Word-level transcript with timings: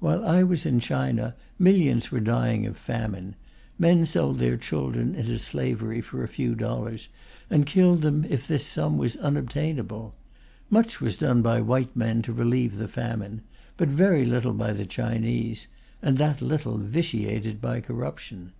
While 0.00 0.26
I 0.26 0.42
was 0.42 0.66
in 0.66 0.80
China, 0.80 1.36
millions 1.60 2.10
were 2.10 2.18
dying 2.18 2.66
of 2.66 2.76
famine; 2.76 3.36
men 3.78 4.04
sold 4.04 4.38
their 4.38 4.56
children 4.56 5.14
into 5.14 5.38
slavery 5.38 6.00
for 6.00 6.24
a 6.24 6.28
few 6.28 6.56
dollars, 6.56 7.06
and 7.48 7.64
killed 7.64 8.00
them 8.02 8.24
if 8.28 8.48
this 8.48 8.66
sum 8.66 8.98
was 8.98 9.14
unobtainable. 9.14 10.12
Much 10.70 11.00
was 11.00 11.16
done 11.18 11.40
by 11.40 11.60
white 11.60 11.94
men 11.94 12.20
to 12.22 12.32
relieve 12.32 12.78
the 12.78 12.88
famine, 12.88 13.42
but 13.76 13.86
very 13.88 14.24
little 14.24 14.54
by 14.54 14.72
the 14.72 14.86
Chinese, 14.86 15.68
and 16.02 16.18
that 16.18 16.42
little 16.42 16.76
vitiated 16.76 17.60
by 17.60 17.80
corruption. 17.80 18.50